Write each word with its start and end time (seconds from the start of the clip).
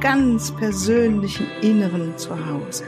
ganz 0.00 0.54
persönlichen 0.54 1.46
Inneren 1.62 2.18
zu 2.18 2.30
Hause. 2.46 2.84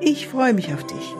Ich 0.00 0.26
freue 0.26 0.52
mich 0.52 0.72
auf 0.74 0.86
dich. 0.86 1.14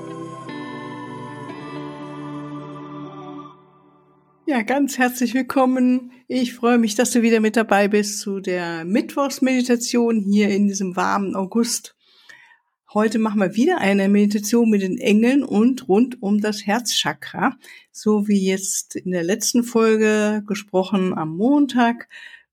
Ja, 4.47 4.63
ganz 4.63 4.99
herzlich 4.99 5.35
willkommen. 5.35 6.13
Ich 6.29 6.55
freue 6.55 6.79
mich, 6.79 6.95
dass 6.95 7.11
du 7.11 7.23
wieder 7.23 7.41
mit 7.41 7.57
dabei 7.57 7.89
bist 7.89 8.21
zu 8.21 8.41
der 8.41 8.85
Mittwochsmeditation 8.85 10.21
hier 10.21 10.51
in 10.51 10.69
diesem 10.69 10.95
warmen 10.95 11.35
August. 11.35 11.97
Heute 12.93 13.19
machen 13.19 13.41
wir 13.41 13.57
wieder 13.57 13.79
eine 13.79 14.09
Meditation 14.09 14.71
mit 14.71 14.83
den 14.83 14.99
Engeln 14.99 15.43
und 15.43 15.89
rund 15.89 16.23
um 16.23 16.41
das 16.41 16.67
Herzchakra, 16.67 17.57
so 17.91 18.29
wie 18.29 18.47
jetzt 18.47 18.95
in 18.95 19.11
der 19.11 19.25
letzten 19.25 19.65
Folge 19.65 20.45
gesprochen 20.47 21.17
am 21.17 21.37
Montag. 21.37 22.09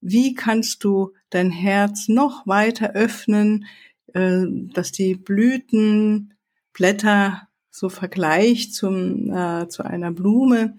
Wie 0.05 0.33
kannst 0.33 0.83
du 0.83 1.13
dein 1.29 1.49
Herz 1.49 2.09
noch 2.09 2.45
weiter 2.45 2.91
öffnen, 2.91 3.67
äh, 4.13 4.41
dass 4.73 4.91
die 4.91 5.15
Blütenblätter 5.15 7.47
so 7.69 7.87
vergleicht 7.87 8.75
zum, 8.75 9.31
äh, 9.31 9.69
zu 9.69 9.85
einer 9.85 10.11
Blume, 10.11 10.77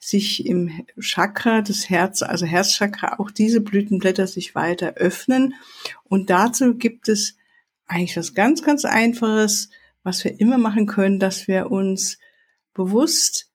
sich 0.00 0.44
im 0.44 0.84
Chakra 0.98 1.62
des 1.62 1.88
Herz, 1.88 2.22
also 2.22 2.44
Herzchakra, 2.44 3.20
auch 3.20 3.30
diese 3.30 3.60
Blütenblätter 3.60 4.26
sich 4.26 4.56
weiter 4.56 4.94
öffnen. 4.94 5.54
Und 6.02 6.28
dazu 6.28 6.74
gibt 6.74 7.08
es 7.08 7.36
eigentlich 7.86 8.16
was 8.16 8.34
ganz, 8.34 8.64
ganz 8.64 8.84
Einfaches, 8.84 9.70
was 10.02 10.24
wir 10.24 10.40
immer 10.40 10.58
machen 10.58 10.86
können, 10.86 11.20
dass 11.20 11.46
wir 11.46 11.70
uns 11.70 12.18
bewusst 12.74 13.51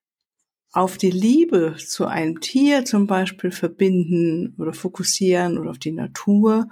auf 0.72 0.98
die 0.98 1.12
Liebe 1.12 1.76
zu 1.78 2.06
einem 2.06 2.42
Tier 2.42 2.86
zum 2.86 3.08
Beispiel 3.08 3.52
verbinden 3.52 4.56
oder 4.58 4.74
fokussieren 4.74 5.58
oder 5.58 5.72
auf 5.72 5.80
die 5.80 5.92
Natur 5.92 6.70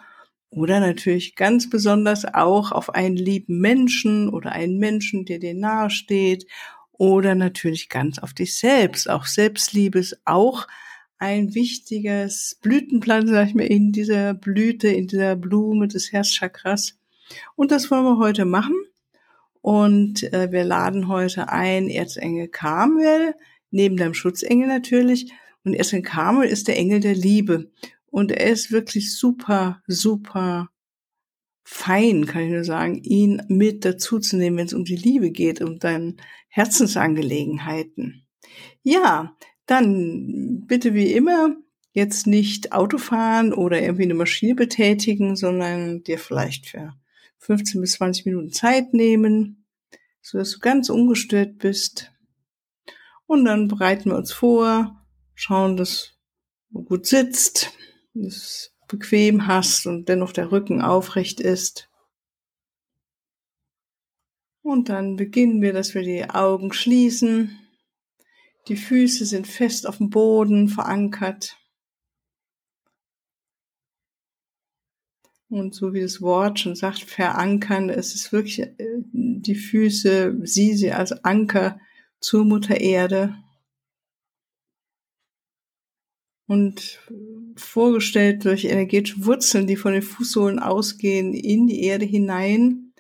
oder 0.50 0.80
natürlich 0.80 1.36
ganz 1.36 1.70
besonders 1.70 2.26
auch 2.26 2.72
auf 2.72 2.94
einen 2.94 3.18
lieben 3.18 3.60
Menschen 3.60 4.30
oder 4.30 4.52
einen 4.52 4.78
Menschen, 4.78 5.26
der 5.26 5.40
dir 5.40 5.54
nahe 5.54 5.90
steht 5.90 6.46
oder 6.94 7.36
natürlich 7.36 7.90
ganz 7.90 8.20
auf 8.20 8.34
dich 8.34 8.58
selbst. 8.58 9.10
Auch 9.10 9.26
Selbstliebe 9.26 10.00
ist 10.00 10.20
auch 10.26 10.68
ein 11.18 11.56
wichtiges 11.56 12.58
Blütenplan, 12.62 13.28
sag 13.28 13.48
ich 13.48 13.56
mir, 13.56 13.66
in 13.66 13.92
dieser 13.92 14.34
Blüte, 14.34 14.88
in 14.90 15.08
dieser 15.08 15.36
Blume 15.36 15.88
des 15.88 16.12
Herzchakras. 16.12 16.98
Und 17.56 17.72
das 17.72 17.90
wollen 17.90 18.04
wir 18.04 18.18
heute 18.18 18.46
machen. 18.46 18.76
Und 19.62 20.22
äh, 20.32 20.52
wir 20.52 20.64
laden 20.64 21.08
heute 21.08 21.50
ein 21.50 21.90
Erzengel 21.90 22.48
Carmel, 22.48 23.34
neben 23.76 23.98
deinem 23.98 24.14
Schutzengel 24.14 24.68
natürlich. 24.68 25.32
Und 25.64 25.74
Erzengel 25.74 26.10
Carmel 26.10 26.48
ist 26.48 26.68
der 26.68 26.78
Engel 26.78 27.02
der 27.02 27.16
Liebe. 27.16 27.70
Und 28.08 28.32
er 28.32 28.52
ist 28.52 28.72
wirklich 28.72 29.16
super, 29.18 29.84
super 29.88 30.70
fein, 31.64 32.26
kann 32.26 32.44
ich 32.44 32.52
nur 32.52 32.64
sagen, 32.64 33.02
ihn 33.04 33.42
mit 33.50 33.84
dazu 33.84 34.20
zu 34.20 34.38
nehmen, 34.38 34.58
wenn 34.58 34.68
es 34.68 34.74
um 34.74 34.86
die 34.86 34.96
Liebe 34.96 35.32
geht, 35.32 35.62
um 35.62 35.80
deine 35.80 36.16
Herzensangelegenheiten. 36.48 38.26
Ja, 38.84 39.36
dann 39.66 40.64
bitte 40.68 40.94
wie 40.94 41.12
immer 41.12 41.58
jetzt 41.92 42.28
nicht 42.28 42.72
Auto 42.72 42.98
fahren 42.98 43.52
oder 43.52 43.82
irgendwie 43.82 44.04
eine 44.04 44.14
Maschine 44.14 44.56
betätigen, 44.56 45.36
sondern 45.36 46.04
dir 46.04 46.20
vielleicht 46.20 46.68
für 46.68 46.94
15 47.40 47.82
bis 47.82 47.94
20 47.94 48.26
Minuten 48.28 48.52
Zeit 48.52 48.94
nehmen, 48.94 49.66
so 50.22 50.38
dass 50.38 50.52
du 50.52 50.60
ganz 50.60 50.90
ungestört 50.90 51.58
bist. 51.58 52.12
Und 53.28 53.46
dann 53.46 53.68
bereiten 53.68 54.12
wir 54.12 54.18
uns 54.18 54.32
vor, 54.32 55.06
schauen, 55.34 55.78
dass 55.78 56.14
du 56.70 56.84
gut 56.84 57.06
sitzt, 57.06 57.72
dass 58.14 58.36
es 58.36 58.76
bequem 58.88 59.48
hast 59.48 59.88
und 59.88 60.08
dennoch 60.10 60.32
der 60.32 60.52
Rücken 60.52 60.82
aufrecht 60.82 61.40
ist. 61.40 61.90
Und 64.62 64.90
dann 64.90 65.16
beginnen 65.16 65.62
wir, 65.62 65.74
dass 65.74 65.94
wir 65.94 66.02
die 66.02 66.30
Augen 66.30 66.74
schließen. 66.74 67.60
Die 68.68 68.78
Füße 68.78 69.26
sind 69.26 69.48
fest 69.48 69.88
auf 69.88 69.98
dem 69.98 70.10
Boden 70.10 70.70
verankert. 70.70 71.58
Und 75.50 75.76
so 75.76 75.94
wie 75.94 76.02
das 76.02 76.22
Wort 76.22 76.60
schon 76.60 76.76
sagt, 76.76 77.02
verankern, 77.02 77.90
es 77.90 78.16
ist 78.16 78.32
wirklich 78.32 78.60
äh, 78.60 78.76
die 79.14 79.56
Füße, 79.56 80.40
sieh 80.44 80.74
sie 80.74 80.92
als 80.92 81.12
Anker 81.24 81.80
zur 82.26 82.44
Mutter 82.44 82.82
Erde. 82.82 83.36
Und 86.48 87.00
vorgestellt 87.56 88.46
durch 88.46 88.66
energetische 88.66 89.26
Wurzeln, 89.26 89.68
die 89.68 89.76
von 89.76 89.94
den 89.94 90.02
Fußsohlen 90.02 90.60
ausgehen, 90.60 91.34
in 91.34 91.68
die 91.68 91.84
Erde 91.84 92.06
hinein, 92.06 92.94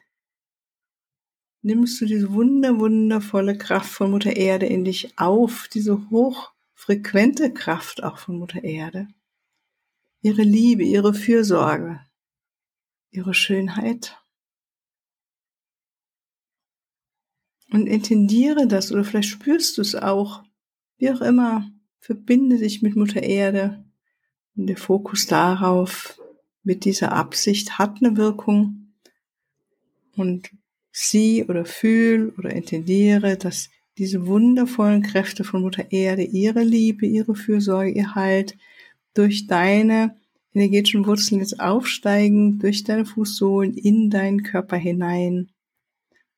nimmst 1.63 1.99
du 1.99 2.05
diese 2.05 2.31
wunder, 2.33 2.79
wundervolle 2.79 3.57
Kraft 3.57 3.91
von 3.91 4.11
Mutter 4.11 4.35
Erde 4.35 4.67
in 4.67 4.85
dich 4.85 5.17
auf, 5.17 5.67
diese 5.73 6.09
hochfrequente 6.11 7.51
Kraft 7.51 8.03
auch 8.03 8.19
von 8.19 8.37
Mutter 8.37 8.63
Erde. 8.63 9.07
Ihre 10.21 10.43
Liebe, 10.43 10.83
ihre 10.83 11.13
Fürsorge, 11.13 11.99
ihre 13.11 13.33
Schönheit. 13.33 14.17
Und 17.71 17.87
intendiere 17.87 18.67
das 18.67 18.91
oder 18.91 19.03
vielleicht 19.03 19.29
spürst 19.29 19.77
du 19.77 19.81
es 19.81 19.95
auch. 19.95 20.43
Wie 20.97 21.11
auch 21.11 21.21
immer, 21.21 21.69
verbinde 21.99 22.57
dich 22.57 22.81
mit 22.81 22.95
Mutter 22.95 23.23
Erde. 23.23 23.83
Und 24.55 24.67
der 24.67 24.77
Fokus 24.77 25.27
darauf 25.27 26.19
mit 26.63 26.85
dieser 26.85 27.11
Absicht 27.11 27.77
hat 27.77 27.97
eine 28.01 28.17
Wirkung. 28.17 28.93
Und 30.15 30.51
sieh 30.91 31.43
oder 31.43 31.65
fühl 31.65 32.33
oder 32.37 32.51
intendiere, 32.51 33.37
dass 33.37 33.69
diese 33.97 34.27
wundervollen 34.27 35.01
Kräfte 35.01 35.43
von 35.43 35.61
Mutter 35.61 35.91
Erde, 35.91 36.23
ihre 36.23 36.63
Liebe, 36.63 37.05
ihre 37.05 37.35
Fürsorge, 37.35 37.91
ihr 37.91 38.15
Halt 38.15 38.57
durch 39.13 39.47
deine 39.47 40.15
energetischen 40.53 41.05
Wurzeln 41.05 41.41
jetzt 41.41 41.59
aufsteigen 41.59 42.59
durch 42.59 42.83
deine 42.83 43.05
Fußsohlen 43.05 43.73
in 43.73 44.09
deinen 44.09 44.43
Körper 44.43 44.77
hinein 44.77 45.51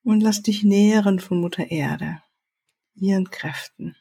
und 0.08 0.22
lass 0.22 0.42
dich 0.42 0.64
nähren 0.64 1.20
von 1.20 1.42
Mutter 1.42 1.70
Erde, 1.70 2.22
ihren 2.96 3.30
Kräften. 3.30 3.98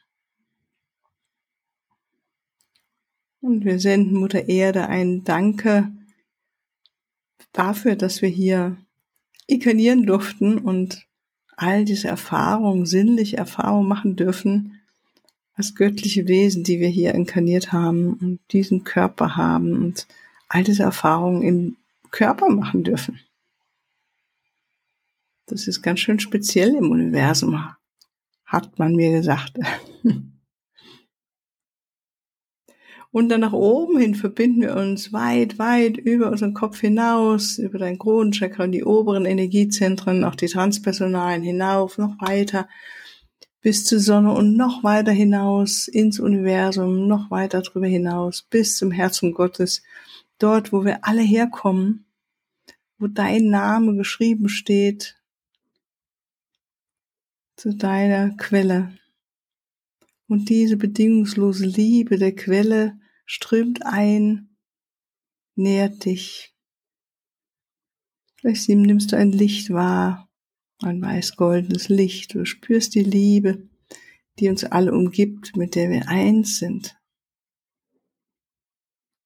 Und 3.41 3.65
wir 3.65 3.77
senden 3.77 4.17
Mutter 4.17 4.47
Erde 4.47 4.87
ein 4.87 5.25
Danke 5.25 5.91
dafür, 7.51 7.97
dass 7.97 8.21
wir 8.21 8.29
hier 8.29 8.77
inkarnieren 9.47 10.05
durften 10.05 10.59
und 10.59 11.05
all 11.57 11.83
diese 11.83 12.07
Erfahrungen, 12.07 12.85
sinnliche 12.85 13.35
Erfahrungen 13.35 13.89
machen 13.89 14.15
dürfen, 14.15 14.79
als 15.55 15.75
göttliche 15.75 16.25
Wesen, 16.29 16.63
die 16.63 16.79
wir 16.79 16.87
hier 16.87 17.15
inkarniert 17.15 17.73
haben 17.73 18.13
und 18.13 18.39
diesen 18.53 18.85
Körper 18.85 19.35
haben 19.35 19.73
und 19.73 20.07
all 20.47 20.63
diese 20.63 20.83
Erfahrungen 20.83 21.41
im 21.41 21.75
Körper 22.11 22.47
machen 22.47 22.85
dürfen. 22.85 23.19
Das 25.47 25.67
ist 25.67 25.81
ganz 25.81 26.01
schön 26.01 26.19
speziell 26.19 26.75
im 26.75 26.91
Universum, 26.91 27.57
hat 28.45 28.77
man 28.77 28.93
mir 28.95 29.11
gesagt. 29.11 29.57
Und 33.11 33.29
dann 33.29 33.39
nach 33.39 33.53
oben 33.53 33.97
hin 33.97 34.15
verbinden 34.15 34.61
wir 34.61 34.75
uns 34.75 35.13
weit, 35.13 35.57
weit 35.57 35.97
über 35.97 36.29
unseren 36.29 36.53
Kopf 36.53 36.81
hinaus, 36.81 37.57
über 37.57 37.79
dein 37.79 37.97
Kronenchakra 37.97 38.65
und 38.65 38.73
die 38.73 38.83
oberen 38.83 39.25
Energiezentren, 39.25 40.25
auch 40.25 40.35
die 40.35 40.47
transpersonalen 40.47 41.41
hinauf, 41.41 41.97
noch 41.97 42.19
weiter 42.19 42.67
bis 43.61 43.85
zur 43.85 43.99
Sonne 43.99 44.33
und 44.33 44.55
noch 44.55 44.83
weiter 44.83 45.11
hinaus 45.11 45.87
ins 45.87 46.19
Universum, 46.19 47.07
noch 47.07 47.31
weiter 47.31 47.61
drüber 47.61 47.87
hinaus, 47.87 48.43
bis 48.43 48.77
zum 48.77 48.91
Herzen 48.91 49.33
Gottes, 49.33 49.81
dort, 50.39 50.71
wo 50.71 50.85
wir 50.85 50.99
alle 51.05 51.21
herkommen, 51.21 52.05
wo 52.99 53.07
dein 53.07 53.49
Name 53.49 53.95
geschrieben 53.95 54.49
steht, 54.49 55.16
zu 57.57 57.75
deiner 57.75 58.37
Quelle. 58.37 58.97
Und 60.27 60.47
diese 60.47 60.77
bedingungslose 60.77 61.65
Liebe 61.65 62.17
der 62.17 62.33
Quelle 62.33 62.97
strömt 63.25 63.85
ein, 63.85 64.55
nährt 65.55 66.05
dich, 66.05 66.57
Vielleicht 68.39 68.69
nimmst 68.69 69.11
du 69.11 69.17
ein 69.17 69.31
Licht 69.31 69.71
wahr, 69.71 70.29
ein 70.81 71.01
weiß-goldenes 71.01 71.89
Licht. 71.89 72.35
Du 72.35 72.45
spürst 72.45 72.93
die 72.93 73.03
Liebe, 73.03 73.67
die 74.39 74.49
uns 74.49 74.63
alle 74.63 74.93
umgibt, 74.93 75.57
mit 75.57 75.75
der 75.75 75.89
wir 75.89 76.07
eins 76.07 76.59
sind. 76.59 76.97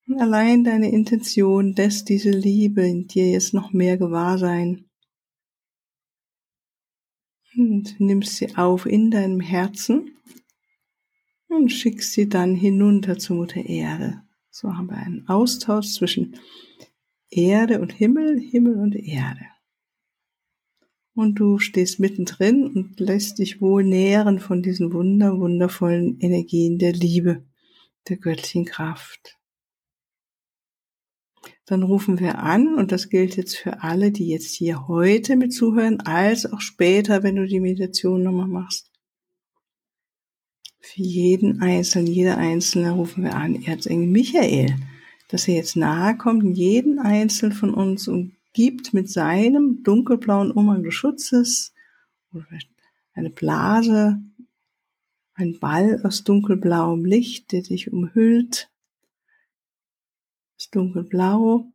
Und 0.08 0.20
allein 0.20 0.64
deine 0.64 0.92
Intention 0.92 1.74
lässt 1.74 2.10
diese 2.10 2.32
Liebe 2.32 2.88
in 2.88 3.08
dir 3.08 3.30
jetzt 3.30 3.54
noch 3.54 3.74
mehr 3.74 3.98
gewahr 3.98 4.38
sein. 4.38 4.90
Und 7.58 8.00
nimmst 8.00 8.38
sie 8.38 8.56
auf 8.56 8.86
in 8.86 9.12
deinem 9.12 9.40
Herzen 9.40 10.16
und 11.48 11.70
schickst 11.70 12.14
sie 12.14 12.30
dann 12.30 12.56
hinunter 12.56 13.18
zu 13.18 13.34
Mutter 13.34 13.66
Erde. 13.66 14.22
So 14.50 14.76
haben 14.76 14.88
wir 14.88 14.98
einen 14.98 15.28
Austausch 15.28 15.88
zwischen 15.88 16.38
Erde 17.30 17.82
und 17.82 17.92
Himmel, 17.92 18.40
Himmel 18.40 18.76
und 18.76 18.96
Erde. 18.96 19.46
Und 21.14 21.36
du 21.36 21.60
stehst 21.60 22.00
mittendrin 22.00 22.68
und 22.68 23.00
lässt 23.00 23.40
dich 23.40 23.62
wohl 23.62 23.84
nähren 23.84 24.40
von 24.40 24.62
diesen 24.62 24.94
wunder, 24.94 25.38
wundervollen 25.38 26.20
Energien 26.20 26.80
der 26.80 26.94
Liebe, 26.94 27.44
der 28.08 28.18
göttlichen 28.18 28.66
Kraft. 28.66 29.38
Dann 31.72 31.84
rufen 31.84 32.20
wir 32.20 32.40
an, 32.40 32.76
und 32.76 32.92
das 32.92 33.08
gilt 33.08 33.38
jetzt 33.38 33.56
für 33.56 33.82
alle, 33.82 34.12
die 34.12 34.28
jetzt 34.28 34.54
hier 34.54 34.90
heute 34.90 35.38
mit 35.38 35.54
zuhören, 35.54 36.02
als 36.02 36.46
auch 36.46 36.60
später, 36.60 37.24
wenn 37.24 37.38
du 37.38 37.48
die 37.48 37.62
Meditation 37.62 38.24
nochmal 38.24 38.50
machst. 38.50 38.92
Für 40.82 41.02
jeden 41.02 41.62
Einzelnen, 41.62 42.08
jeder 42.08 42.38
Einzelne 42.38 42.92
rufen 42.92 43.24
wir 43.24 43.36
an, 43.36 43.64
Erzengel 43.64 44.10
Michael, 44.10 44.76
dass 45.30 45.48
er 45.48 45.56
jetzt 45.56 45.78
nahe 45.78 46.18
kommt, 46.18 46.58
jeden 46.58 47.00
Einzelnen 47.00 47.56
von 47.56 47.74
uns 47.74 48.10
und 48.10 48.36
gibt 48.52 48.94
mit 48.94 49.10
seinem 49.10 49.82
dunkelblauen 49.82 50.52
Umhang 50.52 50.84
des 50.84 50.94
Schutzes 50.94 51.74
eine 53.14 53.30
Blase, 53.30 54.22
ein 55.36 55.58
Ball 55.58 56.02
aus 56.04 56.26
dunkelblauem 56.26 57.06
Licht, 57.06 57.54
der 57.54 57.62
dich 57.62 57.94
umhüllt. 57.94 58.71
Das 60.62 60.70
dunkelblau 60.70 61.74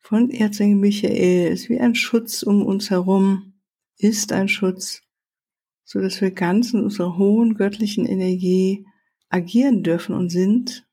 von 0.00 0.30
Erzengel 0.30 0.76
Michael 0.76 1.52
ist 1.52 1.68
wie 1.68 1.78
ein 1.78 1.94
Schutz 1.94 2.42
um 2.42 2.66
uns 2.66 2.90
herum, 2.90 3.60
ist 3.96 4.32
ein 4.32 4.48
Schutz, 4.48 5.02
so 5.84 6.00
dass 6.00 6.20
wir 6.20 6.32
ganz 6.32 6.74
in 6.74 6.82
unserer 6.82 7.16
hohen 7.16 7.54
göttlichen 7.54 8.06
Energie 8.06 8.84
agieren 9.28 9.84
dürfen 9.84 10.16
und 10.16 10.30
sind 10.30 10.84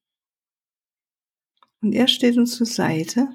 und 1.82 1.94
er 1.94 2.08
steht 2.08 2.38
uns 2.38 2.58
zur 2.58 2.68
Seite 2.68 3.28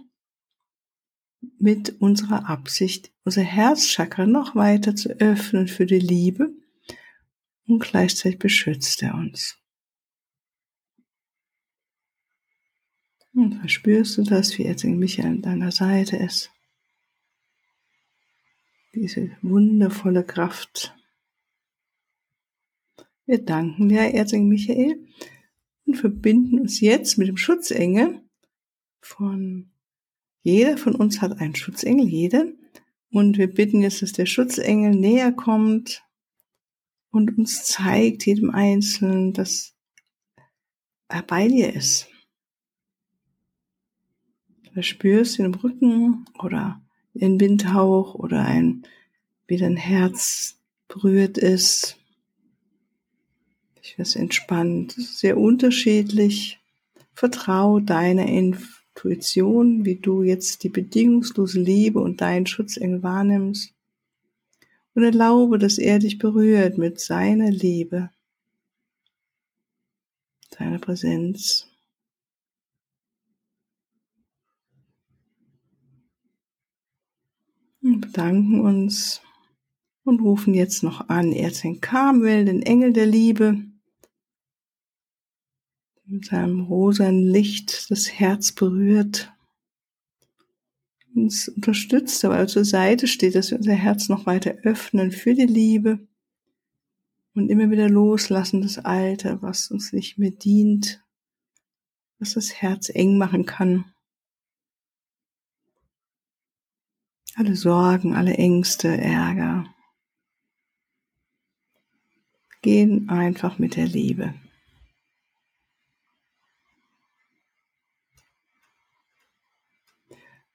mit 1.59 2.01
unserer 2.01 2.49
Absicht, 2.49 3.11
unser 3.25 3.43
Herzchakra 3.43 4.25
noch 4.25 4.55
weiter 4.55 4.95
zu 4.95 5.09
öffnen 5.19 5.67
für 5.67 5.87
die 5.87 5.99
Liebe 5.99 6.55
und 7.67 7.81
gleichzeitig 7.81 8.39
beschützt 8.39 9.03
er 9.03 9.17
uns. 9.17 9.60
Und 13.33 13.55
verspürst 13.55 14.19
du 14.19 14.23
das, 14.23 14.59
wie 14.59 14.65
Erzengel 14.65 14.99
Michael 14.99 15.29
an 15.29 15.43
deiner 15.43 15.73
Seite 15.73 16.17
ist? 16.17 16.51
Diese 18.95 19.31
wundervolle 19.43 20.25
Kraft. 20.25 20.95
Wir 23.27 23.39
danken 23.45 23.89
dir, 23.89 24.01
Erzengel 24.01 24.49
Michael, 24.49 25.07
und 25.87 25.95
verbinden 25.95 26.59
uns 26.61 26.81
jetzt 26.81 27.19
mit 27.19 27.29
dem 27.29 27.37
Schutzengel, 27.37 28.21
von 29.01 29.71
jeder 30.43 30.77
von 30.79 30.95
uns 30.95 31.21
hat 31.21 31.39
einen 31.39 31.55
Schutzengel, 31.55 32.07
jede. 32.07 32.57
Und 33.11 33.39
wir 33.39 33.53
bitten 33.53 33.83
jetzt, 33.83 34.03
dass 34.03 34.13
der 34.13 34.27
Schutzengel 34.27 34.95
näher 34.95 35.33
kommt 35.33 36.03
und 37.11 37.37
uns 37.37 37.65
zeigt, 37.65 38.25
jedem 38.25 38.51
Einzelnen, 38.51 39.33
dass 39.33 39.75
er 41.09 41.23
bei 41.23 41.49
dir 41.49 41.75
ist. 41.75 42.09
Du 44.75 44.83
spürst 44.83 45.39
ihn 45.39 45.47
im 45.47 45.55
Rücken 45.55 46.27
oder 46.39 46.81
in 47.15 47.41
Windhauch 47.41 48.15
oder 48.15 48.45
ein, 48.45 48.85
wie 49.49 49.57
dein 49.57 49.77
Herz 49.77 50.57
berührt 50.87 51.39
ist. 51.39 51.97
Ich 53.83 53.99
werde 53.99 54.19
entspannt, 54.19 54.93
sehr 54.93 55.37
unterschiedlich. 55.37 56.61
Vertrau 57.15 57.81
deiner 57.81 58.27
Intuition, 58.27 59.85
wie 59.85 59.97
du 59.97 60.23
jetzt 60.23 60.63
die 60.63 60.69
bedingungslose 60.69 61.61
Liebe 61.61 62.01
und 62.01 62.21
deinen 62.21 62.47
Schutzengel 62.47 63.03
wahrnimmst. 63.03 63.75
Und 64.95 65.03
erlaube, 65.03 65.59
dass 65.59 65.79
er 65.79 65.99
dich 65.99 66.19
berührt 66.19 66.79
mit 66.79 67.01
seiner 67.01 67.51
Liebe, 67.51 68.11
seiner 70.57 70.79
Präsenz. 70.79 71.69
Bedanken 78.01 78.61
uns 78.61 79.21
und 80.05 80.21
rufen 80.21 80.55
jetzt 80.55 80.83
noch 80.83 81.09
an. 81.09 81.33
Erzengel 81.33 81.81
Karmel, 81.81 82.45
den 82.45 82.63
Engel 82.63 82.93
der 82.93 83.07
Liebe, 83.07 83.63
mit 86.05 86.27
seinem 86.27 86.61
rosanen 86.61 87.23
Licht 87.23 87.91
das 87.91 88.11
Herz 88.11 88.53
berührt, 88.53 89.33
uns 91.15 91.49
unterstützt, 91.49 92.25
aber 92.25 92.47
zur 92.47 92.65
Seite 92.65 93.07
steht, 93.07 93.35
dass 93.35 93.51
wir 93.51 93.59
unser 93.59 93.75
Herz 93.75 94.09
noch 94.09 94.27
weiter 94.27 94.57
öffnen 94.63 95.13
für 95.13 95.35
die 95.35 95.47
Liebe 95.47 96.01
und 97.35 97.49
immer 97.49 97.71
wieder 97.71 97.89
loslassen 97.89 98.63
das 98.63 98.79
Alte, 98.79 99.39
was 99.41 99.71
uns 99.71 99.93
nicht 99.93 100.19
mehr 100.19 100.31
dient, 100.31 101.03
was 102.19 102.35
das 102.35 102.55
Herz 102.55 102.91
eng 102.93 103.19
machen 103.19 103.47
kann. 103.47 103.85
Alle 107.37 107.57
Sorgen, 107.57 108.15
alle 108.15 108.35
Ängste, 108.35 108.89
Ärger 108.89 109.65
gehen 112.63 113.09
einfach 113.09 113.59
mit 113.59 113.77
der 113.77 113.87
Liebe. 113.87 114.35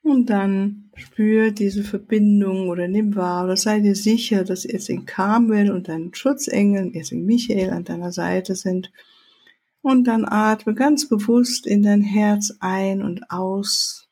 Und 0.01 0.29
dann 0.29 0.91
spür 0.95 1.49
diese 1.49 1.83
Verbindung 1.83 2.69
oder 2.69 2.87
nimm 2.87 3.15
wahr 3.15 3.45
oder 3.45 3.57
sei 3.57 3.79
dir 3.79 3.95
sicher, 3.95 4.43
dass 4.43 4.63
jetzt 4.63 4.87
in 4.87 5.05
Carmel 5.05 5.71
und 5.71 5.87
dein 5.87 6.13
Schutzengel, 6.13 6.91
jetzt 6.93 7.11
in 7.11 7.25
Michael 7.25 7.71
an 7.71 7.85
deiner 7.85 8.11
Seite 8.11 8.55
sind. 8.55 8.91
Und 9.81 10.05
dann 10.05 10.25
atme 10.25 10.75
ganz 10.75 11.09
bewusst 11.09 11.65
in 11.65 11.81
dein 11.81 12.01
Herz 12.01 12.55
ein 12.59 13.01
und 13.01 13.31
aus. 13.31 14.04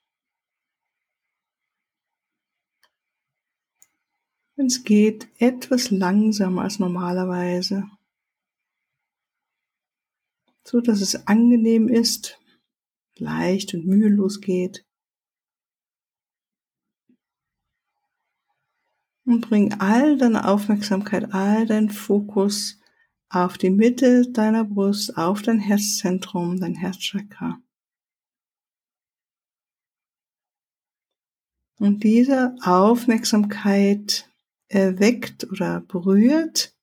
Es 4.55 4.83
geht, 4.83 5.27
etwas 5.39 5.91
langsamer 5.91 6.63
als 6.63 6.79
normalerweise. 6.79 7.85
So 10.65 10.79
dass 10.81 11.01
es 11.01 11.27
angenehm 11.27 11.89
ist, 11.89 12.39
leicht 13.17 13.73
und 13.73 13.85
mühelos 13.85 14.41
geht. 14.41 14.85
und 19.25 19.41
bring 19.41 19.73
all 19.79 20.17
deine 20.17 20.47
Aufmerksamkeit, 20.47 21.33
all 21.33 21.65
dein 21.65 21.89
Fokus 21.89 22.79
auf 23.29 23.57
die 23.57 23.69
Mitte 23.69 24.29
deiner 24.31 24.63
Brust, 24.63 25.17
auf 25.17 25.41
dein 25.41 25.59
Herzzentrum, 25.59 26.59
dein 26.59 26.75
Herzchakra. 26.75 27.59
Und 31.79 32.03
diese 32.03 32.55
Aufmerksamkeit 32.63 34.29
erweckt 34.73 35.49
oder 35.51 35.81
berührt 35.81 36.75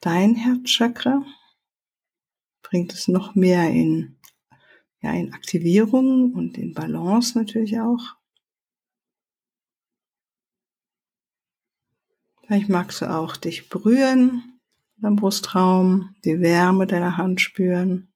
dein 0.00 0.34
Herzchakra, 0.34 1.24
bringt 2.62 2.92
es 2.92 3.08
noch 3.08 3.34
mehr 3.34 3.68
in, 3.70 4.16
ja, 5.02 5.12
in 5.12 5.32
Aktivierung 5.32 6.34
und 6.34 6.56
in 6.56 6.72
Balance 6.72 7.36
natürlich 7.36 7.80
auch. 7.80 8.16
Vielleicht 12.42 12.68
magst 12.68 13.00
du 13.00 13.10
auch 13.10 13.36
dich 13.36 13.68
berühren 13.68 14.58
am 15.02 15.16
Brustraum, 15.16 16.14
die 16.24 16.40
Wärme 16.40 16.86
deiner 16.86 17.16
Hand 17.16 17.40
spüren. 17.40 18.12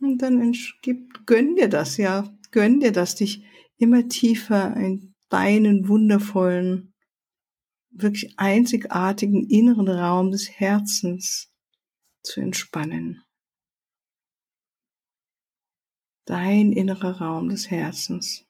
Und 0.00 0.18
dann 0.18 0.54
gönn 1.26 1.56
dir 1.56 1.68
das, 1.68 1.96
ja, 1.96 2.24
gönn 2.50 2.80
dir 2.80 2.92
das, 2.92 3.14
dich 3.14 3.44
immer 3.78 4.08
tiefer 4.08 4.76
in 4.76 5.14
deinen 5.28 5.88
wundervollen, 5.88 6.94
wirklich 7.90 8.34
einzigartigen 8.38 9.48
inneren 9.48 9.88
Raum 9.88 10.30
des 10.30 10.50
Herzens 10.50 11.50
zu 12.22 12.40
entspannen. 12.40 13.22
dein 16.28 16.72
innerer 16.72 17.22
Raum 17.22 17.48
des 17.48 17.70
Herzens. 17.70 18.44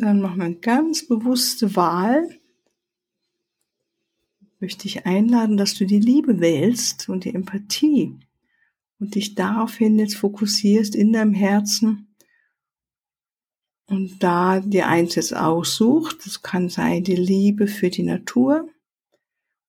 Dann 0.00 0.20
machen 0.20 0.38
wir 0.38 0.44
eine 0.44 0.54
ganz 0.56 1.06
bewusste 1.06 1.76
Wahl. 1.76 2.28
Ich 4.40 4.60
möchte 4.60 4.82
dich 4.84 5.06
einladen, 5.06 5.56
dass 5.56 5.74
du 5.74 5.84
die 5.84 6.00
Liebe 6.00 6.40
wählst 6.40 7.08
und 7.08 7.24
die 7.24 7.34
Empathie 7.34 8.18
und 8.98 9.14
dich 9.14 9.34
daraufhin 9.34 9.98
jetzt 9.98 10.16
fokussierst 10.16 10.94
in 10.94 11.12
deinem 11.12 11.34
Herzen 11.34 12.14
und 13.86 14.22
da 14.22 14.60
dir 14.60 14.88
eins 14.88 15.14
jetzt 15.14 15.36
aussucht. 15.36 16.24
Das 16.24 16.42
kann 16.42 16.68
sein 16.68 17.04
die 17.04 17.16
Liebe 17.16 17.66
für 17.66 17.90
die 17.90 18.04
Natur 18.04 18.68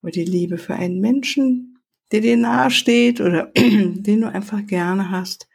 oder 0.02 0.12
die 0.12 0.26
Liebe 0.26 0.58
für 0.58 0.76
einen 0.76 1.02
Menschen, 1.02 1.80
der 2.12 2.22
dir 2.22 2.38
nahe 2.38 2.72
steht 2.72 3.20
oder 3.20 3.52
den 3.56 4.22
du 4.22 4.32
einfach 4.32 4.66
gerne 4.66 5.12
hast 5.12 5.48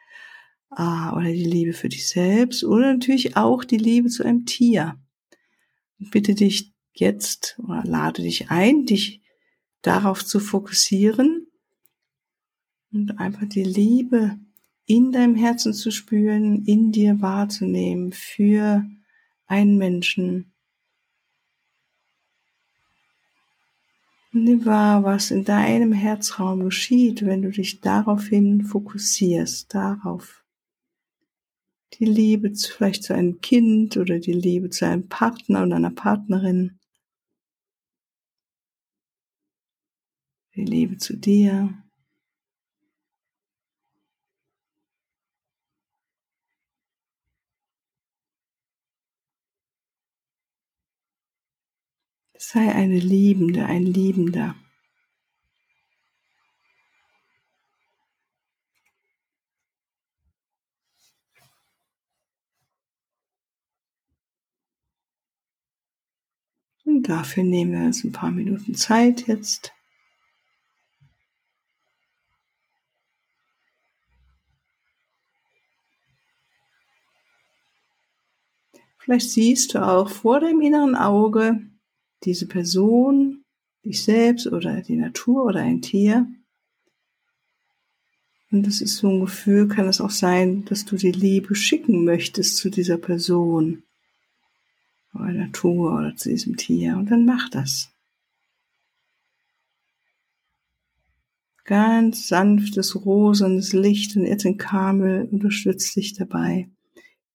Ah, 0.70 1.16
oder 1.16 1.32
die 1.32 1.44
Liebe 1.44 1.72
für 1.72 1.88
dich 1.88 2.08
selbst 2.08 2.62
oder 2.62 2.92
natürlich 2.92 3.36
auch 3.36 3.64
die 3.64 3.76
Liebe 3.76 4.08
zu 4.08 4.24
einem 4.24 4.46
Tier. 4.46 4.96
Ich 5.98 6.10
bitte 6.10 6.34
dich 6.34 6.72
jetzt 6.94 7.58
oder 7.58 7.82
lade 7.84 8.22
dich 8.22 8.50
ein, 8.50 8.86
dich 8.86 9.20
darauf 9.82 10.24
zu 10.24 10.38
fokussieren 10.38 11.48
und 12.92 13.18
einfach 13.18 13.46
die 13.46 13.64
Liebe 13.64 14.38
in 14.86 15.12
deinem 15.12 15.34
Herzen 15.34 15.72
zu 15.74 15.90
spüren, 15.90 16.64
in 16.64 16.92
dir 16.92 17.20
wahrzunehmen 17.20 18.12
für 18.12 18.84
einen 19.46 19.76
Menschen. 19.76 20.52
Nimm 24.32 24.64
wahr, 24.64 25.02
was 25.02 25.32
in 25.32 25.44
deinem 25.44 25.92
Herzraum 25.92 26.62
geschieht, 26.64 27.26
wenn 27.26 27.42
du 27.42 27.50
dich 27.50 27.80
daraufhin 27.80 28.62
fokussierst, 28.62 29.74
darauf 29.74 30.44
die 31.94 32.04
Liebe 32.04 32.52
zu, 32.52 32.72
vielleicht 32.72 33.04
zu 33.04 33.14
einem 33.14 33.40
Kind 33.40 33.96
oder 33.96 34.18
die 34.18 34.32
Liebe 34.32 34.70
zu 34.70 34.86
einem 34.86 35.08
Partner 35.08 35.62
und 35.62 35.72
einer 35.72 35.90
Partnerin, 35.90 36.78
die 40.54 40.64
Liebe 40.64 40.96
zu 40.98 41.16
dir. 41.16 41.74
Sei 52.38 52.72
eine 52.74 52.98
Liebende, 52.98 53.66
ein 53.66 53.84
Liebender. 53.84 54.56
Dafür 67.02 67.44
nehmen 67.44 67.72
wir 67.72 67.80
uns 67.80 68.04
ein 68.04 68.12
paar 68.12 68.30
Minuten 68.30 68.74
Zeit 68.74 69.26
jetzt. 69.26 69.72
Vielleicht 78.98 79.30
siehst 79.30 79.74
du 79.74 79.84
auch 79.84 80.10
vor 80.10 80.40
deinem 80.40 80.60
inneren 80.60 80.94
Auge 80.94 81.62
diese 82.22 82.46
Person, 82.46 83.44
dich 83.84 84.04
selbst 84.04 84.46
oder 84.46 84.82
die 84.82 84.96
Natur 84.96 85.46
oder 85.46 85.60
ein 85.60 85.80
Tier. 85.80 86.28
Und 88.52 88.66
das 88.66 88.80
ist 88.80 88.98
so 88.98 89.08
ein 89.08 89.20
Gefühl, 89.20 89.68
kann 89.68 89.88
es 89.88 90.00
auch 90.00 90.10
sein, 90.10 90.64
dass 90.66 90.84
du 90.84 90.96
die 90.96 91.12
Liebe 91.12 91.54
schicken 91.54 92.04
möchtest 92.04 92.56
zu 92.58 92.68
dieser 92.68 92.98
Person 92.98 93.84
oder 95.20 95.32
Natur 95.32 95.98
oder 95.98 96.16
zu 96.16 96.28
diesem 96.28 96.56
Tier 96.56 96.96
und 96.96 97.10
dann 97.10 97.24
mach 97.24 97.48
das. 97.50 97.92
Ganz 101.64 102.26
sanftes, 102.26 103.04
rosanes 103.04 103.72
Licht 103.72 104.16
und 104.16 104.24
Erzengkamel 104.24 105.28
unterstützt 105.30 105.94
dich 105.94 106.14
dabei. 106.14 106.68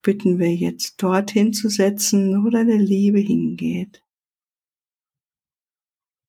Bitten 0.01 0.39
wir 0.39 0.54
jetzt 0.54 1.01
dorthin 1.01 1.54
zu 1.54 1.70
setzen, 1.70 2.44
wo 2.44 2.50
deine 2.50 2.77
Liebe 2.77 3.20
hingeht. 3.20 4.04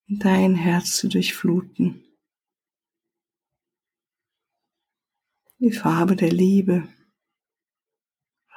Dein 0.06 0.54
Herz 0.54 0.96
zu 0.96 1.08
durchfluten. 1.08 2.04
Die 5.58 5.72
Farbe 5.72 6.14
der 6.14 6.30
Liebe. 6.30 6.86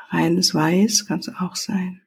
Reines 0.09 0.53
Weiß 0.53 1.07
kann 1.07 1.19
es 1.19 1.29
auch 1.29 1.55
sein. 1.55 2.01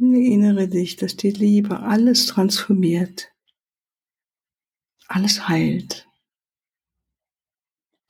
Erinnere 0.00 0.68
dich, 0.68 0.96
dass 0.96 1.16
die 1.16 1.30
Liebe 1.30 1.80
alles 1.80 2.26
transformiert, 2.26 3.32
alles 5.06 5.48
heilt, 5.48 6.08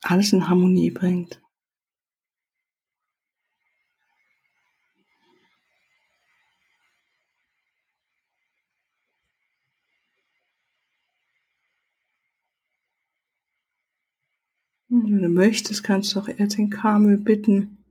alles 0.01 0.33
in 0.33 0.47
Harmonie 0.47 0.89
bringt. 0.89 1.41
Wenn 14.87 15.21
du 15.21 15.29
möchtest, 15.29 15.83
kannst 15.83 16.15
du 16.15 16.19
auch 16.19 16.27
Erzengkamel 16.27 17.17
bitten, 17.17 17.84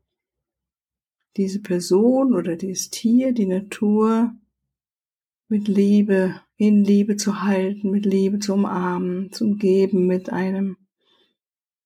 diese 1.37 1.61
Person 1.61 2.35
oder 2.35 2.57
dieses 2.57 2.91
Tier, 2.91 3.33
die 3.33 3.47
Natur 3.47 4.35
mit 5.49 5.69
Liebe, 5.69 6.41
in 6.57 6.85
Liebe 6.85 7.17
zu 7.17 7.43
halten, 7.43 7.91
mit 7.91 8.07
Liebe 8.07 8.38
zu 8.38 8.55
umarmen, 8.55 9.33
zu 9.33 9.45
umgeben 9.45 10.07
mit 10.07 10.31
einem 10.31 10.76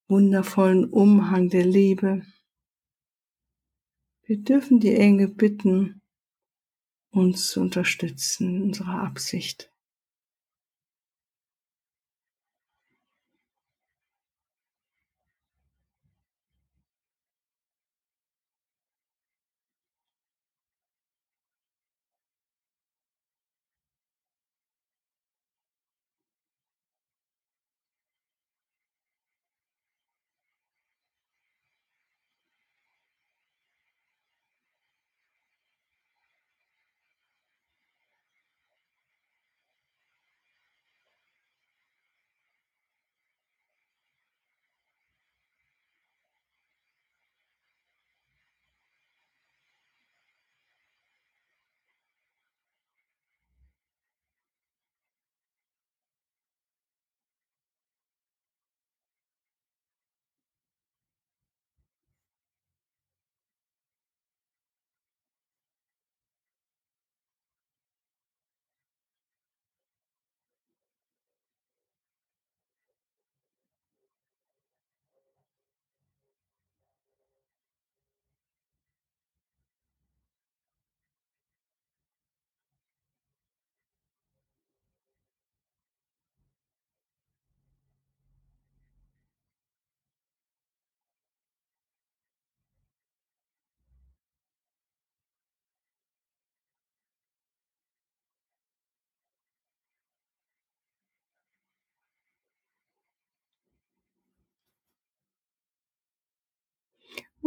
wundervollen 0.09 0.85
Umhang 0.87 1.49
der 1.49 1.65
Liebe. 1.65 2.23
Wir 4.25 4.39
dürfen 4.39 4.81
die 4.81 4.95
Engel 4.95 5.29
bitten, 5.29 6.03
uns 7.11 7.51
zu 7.51 7.61
unterstützen 7.61 8.57
in 8.57 8.63
unserer 8.63 9.03
Absicht. 9.03 9.73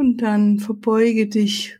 Und 0.01 0.17
dann 0.17 0.57
verbeuge 0.57 1.27
dich 1.27 1.79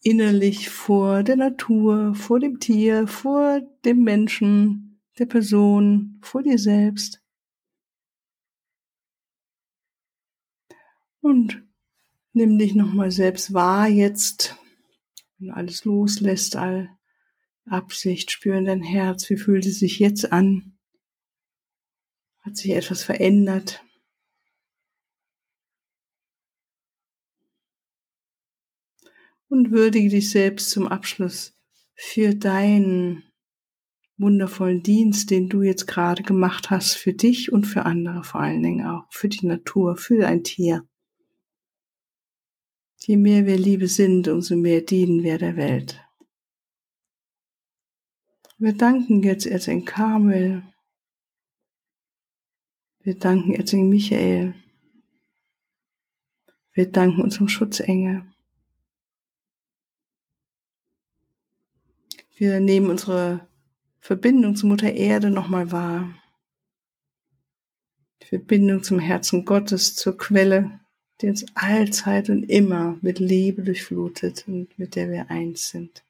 innerlich 0.00 0.70
vor 0.70 1.22
der 1.22 1.36
Natur, 1.36 2.14
vor 2.14 2.40
dem 2.40 2.58
Tier, 2.58 3.06
vor 3.06 3.60
dem 3.84 4.02
Menschen, 4.02 5.02
der 5.18 5.26
Person, 5.26 6.20
vor 6.22 6.42
dir 6.42 6.56
selbst. 6.56 7.22
Und 11.20 11.62
nimm 12.32 12.58
dich 12.58 12.74
nochmal 12.74 13.10
selbst 13.10 13.52
wahr 13.52 13.88
jetzt, 13.88 14.56
wenn 15.36 15.48
du 15.48 15.54
alles 15.54 15.84
loslässt, 15.84 16.56
all 16.56 16.88
Absicht, 17.66 18.30
spür 18.30 18.56
in 18.56 18.64
dein 18.64 18.82
Herz, 18.82 19.28
wie 19.28 19.36
fühlt 19.36 19.66
es 19.66 19.80
sich 19.80 19.98
jetzt 19.98 20.32
an? 20.32 20.78
Hat 22.38 22.56
sich 22.56 22.70
etwas 22.70 23.02
verändert? 23.02 23.84
Und 29.48 29.70
würdige 29.70 30.10
dich 30.10 30.30
selbst 30.30 30.70
zum 30.70 30.86
Abschluss 30.86 31.54
für 31.94 32.34
deinen 32.34 33.24
wundervollen 34.18 34.82
Dienst, 34.82 35.30
den 35.30 35.48
du 35.48 35.62
jetzt 35.62 35.86
gerade 35.86 36.22
gemacht 36.22 36.70
hast, 36.70 36.94
für 36.94 37.12
dich 37.12 37.52
und 37.52 37.64
für 37.66 37.86
andere 37.86 38.24
vor 38.24 38.40
allen 38.40 38.62
Dingen 38.62 38.86
auch, 38.86 39.06
für 39.10 39.28
die 39.28 39.46
Natur, 39.46 39.96
für 39.96 40.26
ein 40.26 40.44
Tier. 40.44 40.86
Je 42.98 43.16
mehr 43.16 43.46
wir 43.46 43.56
Liebe 43.56 43.86
sind, 43.86 44.28
umso 44.28 44.56
mehr 44.56 44.80
dienen 44.80 45.22
wir 45.22 45.38
der 45.38 45.56
Welt. 45.56 46.04
Wir 48.58 48.72
danken 48.72 49.22
jetzt 49.22 49.46
Erzengel 49.46 49.84
Karmel. 49.84 50.62
Wir 53.00 53.16
danken 53.16 53.54
Erzengel 53.54 53.88
Michael. 53.88 54.54
Wir 56.72 56.90
danken 56.90 57.22
unserem 57.22 57.48
Schutzengel. 57.48 58.24
Wir 62.38 62.60
nehmen 62.60 62.88
unsere 62.88 63.46
Verbindung 64.00 64.56
zur 64.56 64.68
Mutter 64.68 64.92
Erde 64.92 65.30
nochmal 65.30 65.70
wahr. 65.72 66.14
Die 68.22 68.26
Verbindung 68.26 68.82
zum 68.82 68.98
Herzen 68.98 69.44
Gottes, 69.44 69.96
zur 69.96 70.16
Quelle 70.16 70.80
die 71.20 71.28
uns 71.28 71.44
allzeit 71.54 72.30
und 72.30 72.44
immer 72.44 72.96
mit 73.00 73.18
Liebe 73.18 73.62
durchflutet 73.62 74.44
und 74.46 74.78
mit 74.78 74.94
der 74.94 75.10
wir 75.10 75.30
eins 75.30 75.70
sind. 75.70 76.04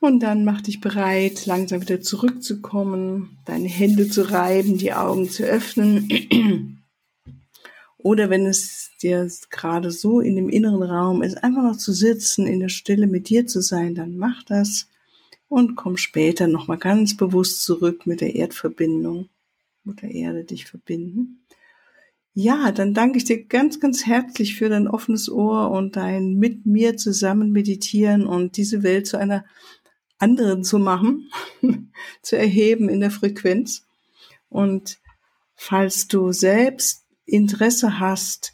Und 0.00 0.20
dann 0.20 0.44
mach 0.44 0.60
dich 0.60 0.80
bereit, 0.80 1.46
langsam 1.46 1.80
wieder 1.80 2.00
zurückzukommen, 2.00 3.38
deine 3.44 3.68
Hände 3.68 4.08
zu 4.08 4.30
reiben, 4.30 4.78
die 4.78 4.92
Augen 4.92 5.28
zu 5.28 5.42
öffnen. 5.42 6.08
Oder 8.06 8.30
wenn 8.30 8.46
es 8.46 8.92
dir 9.02 9.28
gerade 9.50 9.90
so 9.90 10.20
in 10.20 10.36
dem 10.36 10.48
inneren 10.48 10.84
Raum 10.84 11.22
ist, 11.24 11.42
einfach 11.42 11.64
noch 11.64 11.76
zu 11.76 11.92
sitzen, 11.92 12.46
in 12.46 12.60
der 12.60 12.68
Stille 12.68 13.08
mit 13.08 13.28
dir 13.28 13.48
zu 13.48 13.60
sein, 13.60 13.96
dann 13.96 14.16
mach 14.16 14.44
das 14.44 14.86
und 15.48 15.74
komm 15.74 15.96
später 15.96 16.46
nochmal 16.46 16.78
ganz 16.78 17.16
bewusst 17.16 17.64
zurück 17.64 18.06
mit 18.06 18.20
der 18.20 18.36
Erdverbindung. 18.36 19.28
Mutter 19.82 20.06
Erde 20.06 20.44
dich 20.44 20.66
verbinden. 20.66 21.40
Ja, 22.32 22.70
dann 22.70 22.94
danke 22.94 23.18
ich 23.18 23.24
dir 23.24 23.42
ganz, 23.42 23.80
ganz 23.80 24.06
herzlich 24.06 24.54
für 24.54 24.68
dein 24.68 24.86
offenes 24.86 25.28
Ohr 25.28 25.72
und 25.72 25.96
dein 25.96 26.34
mit 26.34 26.64
mir 26.64 26.96
zusammen 26.96 27.50
meditieren 27.50 28.24
und 28.24 28.56
diese 28.56 28.84
Welt 28.84 29.08
zu 29.08 29.18
einer 29.18 29.44
anderen 30.18 30.62
zu 30.62 30.78
machen, 30.78 31.28
zu 32.22 32.38
erheben 32.38 32.88
in 32.88 33.00
der 33.00 33.10
Frequenz. 33.10 33.84
Und 34.48 35.00
falls 35.56 36.06
du 36.06 36.30
selbst 36.30 37.05
Interesse 37.26 38.00
hast, 38.00 38.52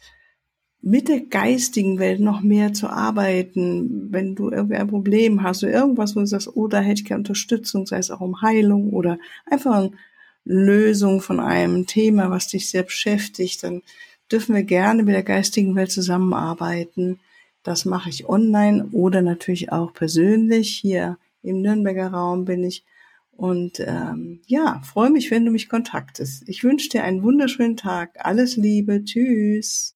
mit 0.81 1.07
der 1.07 1.21
geistigen 1.21 1.97
Welt 1.97 2.19
noch 2.19 2.41
mehr 2.41 2.73
zu 2.73 2.89
arbeiten, 2.89 4.11
wenn 4.11 4.35
du 4.35 4.51
irgendwie 4.51 4.75
ein 4.75 4.89
Problem 4.89 5.41
hast 5.41 5.63
oder 5.63 5.71
irgendwas, 5.71 6.15
wo 6.15 6.19
du 6.19 6.25
sagst, 6.25 6.49
oh, 6.55 6.67
da 6.67 6.81
hätte 6.81 7.01
ich 7.01 7.07
keine 7.07 7.19
Unterstützung, 7.19 7.85
sei 7.85 7.99
es 7.99 8.11
auch 8.11 8.19
um 8.19 8.41
Heilung 8.41 8.89
oder 8.89 9.17
einfach 9.45 9.75
ein 9.75 9.95
Lösung 10.43 11.21
von 11.21 11.39
einem 11.39 11.87
Thema, 11.87 12.29
was 12.29 12.47
dich 12.47 12.69
sehr 12.69 12.83
beschäftigt, 12.83 13.63
dann 13.63 13.81
dürfen 14.29 14.55
wir 14.55 14.63
gerne 14.63 15.03
mit 15.03 15.15
der 15.15 15.23
geistigen 15.23 15.75
Welt 15.75 15.91
zusammenarbeiten. 15.91 17.21
Das 17.63 17.85
mache 17.85 18.09
ich 18.09 18.27
online 18.27 18.89
oder 18.91 19.21
natürlich 19.21 19.71
auch 19.71 19.93
persönlich. 19.93 20.69
Hier 20.81 21.17
im 21.43 21.61
Nürnberger 21.61 22.07
Raum 22.07 22.43
bin 22.43 22.63
ich. 22.65 22.83
Und 23.35 23.79
ähm, 23.79 24.41
ja, 24.47 24.81
freue 24.83 25.09
mich, 25.09 25.31
wenn 25.31 25.45
du 25.45 25.51
mich 25.51 25.67
kontaktest. 25.69 26.47
Ich 26.47 26.63
wünsche 26.63 26.89
dir 26.89 27.03
einen 27.03 27.23
wunderschönen 27.23 27.77
Tag. 27.77 28.11
Alles 28.25 28.55
Liebe. 28.57 29.03
Tschüss. 29.03 29.91